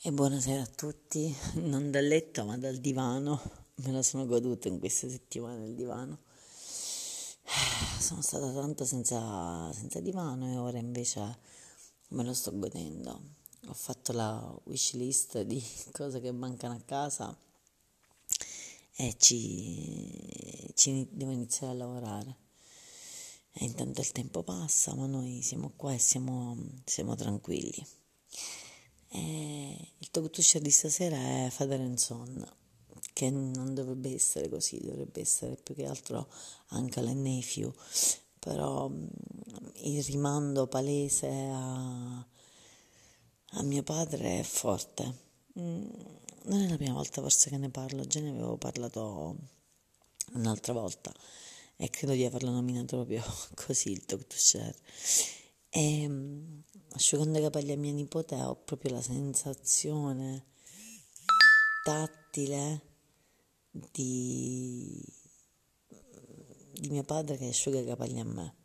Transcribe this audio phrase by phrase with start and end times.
[0.00, 3.42] E buonasera a tutti, non dal letto ma dal divano,
[3.82, 6.20] me la sono goduta in queste settimane il divano.
[7.98, 11.38] Sono stata tanto senza, senza divano e ora invece
[12.10, 13.20] me lo sto godendo.
[13.66, 17.36] Ho fatto la wish list di cose che mancano a casa
[18.94, 22.36] e ci, ci devo iniziare a lavorare.
[23.50, 27.84] E intanto il tempo passa, ma noi siamo qua e siamo, siamo tranquilli.
[29.10, 32.46] E il talk to share di stasera è Father and Son,
[33.12, 36.28] che non dovrebbe essere così, dovrebbe essere più che altro
[36.68, 37.72] anche la nephew,
[38.38, 39.06] però mm,
[39.84, 45.26] il rimando palese a, a mio padre è forte.
[45.58, 45.88] Mm,
[46.44, 49.36] non è la prima volta forse che ne parlo, già ne avevo parlato
[50.34, 51.12] un'altra volta
[51.76, 53.22] e credo di averlo nominato proprio
[53.54, 54.76] così il talk to share.
[55.78, 56.10] E
[56.90, 60.46] asciugando i capelli a mia nipote ho proprio la sensazione
[61.84, 62.82] tattile
[63.70, 65.00] di,
[66.72, 68.56] di mio padre che asciuga i capelli a me.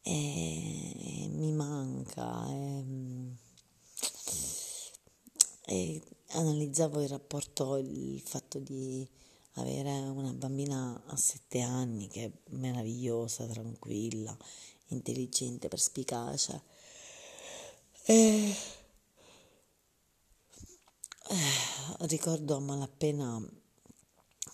[0.00, 2.48] E mi manca.
[2.48, 3.26] E,
[5.66, 9.06] e analizzavo il rapporto, il fatto di
[9.60, 14.36] avere una bambina a sette anni che è meravigliosa, tranquilla,
[14.88, 16.62] intelligente, perspicace.
[18.04, 18.54] E...
[21.30, 23.38] Eh, ricordo a malapena,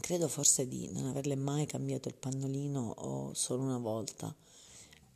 [0.01, 4.35] credo forse di non averle mai cambiato il pannolino o solo una volta.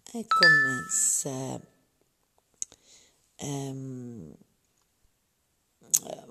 [0.04, 1.60] È come se
[3.36, 4.34] ehm,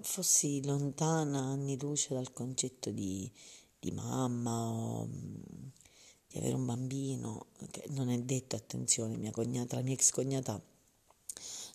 [0.01, 3.31] fossi lontana anni luce dal concetto di,
[3.79, 5.07] di mamma o
[6.27, 10.61] di avere un bambino, che non è detto, attenzione, mia cognata, la mia ex cognata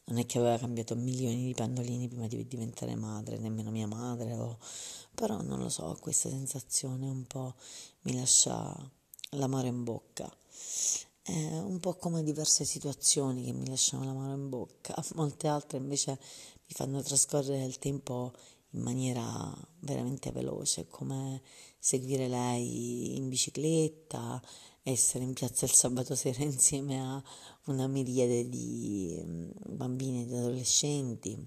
[0.04, 4.34] non è che aveva cambiato milioni di pannolini prima di diventare madre, nemmeno mia madre,
[4.34, 4.58] o...
[5.14, 7.54] però non lo so, questa sensazione un po'
[8.02, 8.74] mi lascia
[9.30, 10.30] l'amaro in bocca.
[11.24, 16.18] È un po' come diverse situazioni che mi lasciano l'amaro in bocca, molte altre invece
[16.18, 18.32] mi fanno trascorrere il tempo
[18.70, 21.40] in maniera veramente veloce, come
[21.78, 24.42] seguire lei in bicicletta,
[24.82, 27.22] essere in piazza il sabato sera insieme a
[27.66, 31.38] una miriade di mm, bambini e di adolescenti,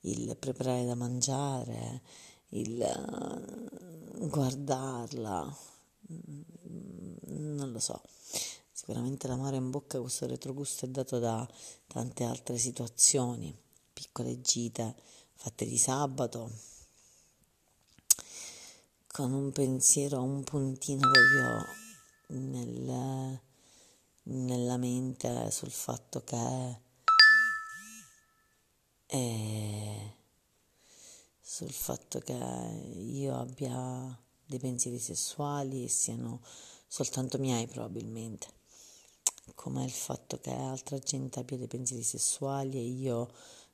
[0.00, 2.02] il preparare da mangiare,
[2.48, 5.56] il uh, guardarla,
[6.12, 6.42] mm,
[7.28, 8.02] non lo so.
[8.84, 11.48] Sicuramente l'amore in bocca, questo retrogusto è dato da
[11.86, 13.58] tante altre situazioni,
[13.94, 14.94] piccole gite
[15.32, 16.50] fatte di sabato,
[19.06, 23.40] con un pensiero, un puntino proprio nel,
[24.24, 26.80] nella mente sul fatto che
[29.06, 30.16] eh,
[31.40, 36.42] sul fatto che io abbia dei pensieri sessuali e siano
[36.86, 38.62] soltanto miei probabilmente
[39.54, 43.30] come il fatto che altra gente abbia dei pensieri sessuali e io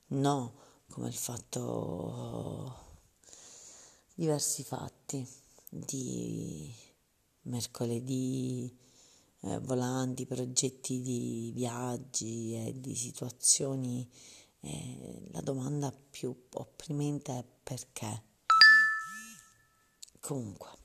[0.08, 0.54] no
[0.88, 2.88] come il fatto
[4.14, 5.26] diversi fatti
[5.70, 6.74] di
[7.42, 8.76] mercoledì,
[9.40, 14.08] eh, volanti, progetti di viaggi e di situazioni.
[14.60, 18.24] Eh, la domanda più opprimente è perché.
[20.20, 20.79] Comunque, eh,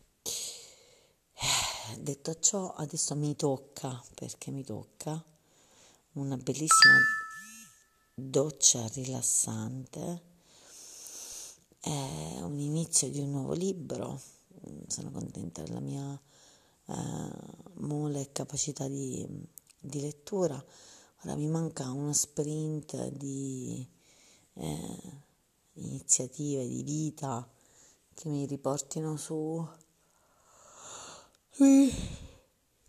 [1.99, 5.23] detto ciò, adesso mi tocca, perché mi tocca,
[6.13, 6.97] una bellissima
[8.13, 10.33] doccia rilassante
[11.85, 14.19] è un inizio di un nuovo libro,
[14.87, 16.19] sono contenta della mia
[16.87, 16.93] eh,
[17.75, 19.27] mole capacità di,
[19.79, 20.63] di, lettura.
[21.23, 23.87] Ora mi manca uno sprint di
[24.53, 24.99] eh,
[25.73, 27.47] iniziative di vita
[28.15, 29.67] che mi riportino su...
[31.57, 31.89] Mi,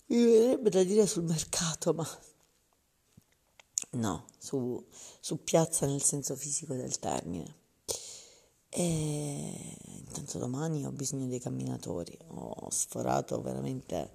[0.06, 2.09] verrebbe da dire sul mercato, ma
[3.91, 4.84] no, su,
[5.21, 7.64] su piazza nel senso fisico del termine.
[8.69, 14.11] E intanto domani ho bisogno dei camminatori, ho sforato veramente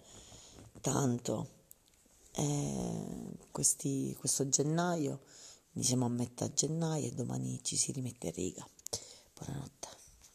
[0.81, 1.59] tanto
[3.51, 5.21] questi, questo gennaio,
[5.71, 8.67] quindi siamo a metà gennaio e domani ci si rimette in riga.
[9.33, 10.00] Buonanotte.